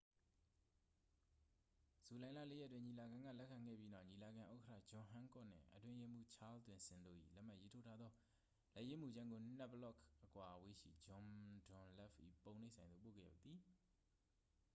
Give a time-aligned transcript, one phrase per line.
[2.05, 8.11] ဇူလိုင်လ 4 ရက်တွင် ညီလာခံက လက်ခံခဲ့ပြီးနောက် ညီလာခံဥက္ကဌ ဂျွန်ဟန်းကော့ခ်နှင့် အတွင်းရေးမှူး ချားလ်သွမ်ဆင်တို့၏ လက်မှတ်ရေးထိုးထားသော
[8.73, 11.23] လက်ရေးမူကြမ်းကို နှစ်ဘလော့ခ် အကွာအဝေးရှိ ဂျွန်
[11.67, 12.11] ဒွန်လပ်၏
[12.43, 13.59] ပုံနှိပ်ဆိုင်သို့ ပို့ခဲ့သည်